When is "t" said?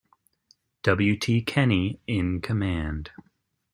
1.15-1.43